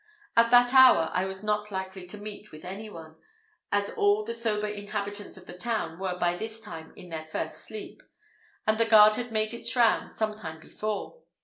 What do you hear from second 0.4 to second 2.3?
that hour I was not likely to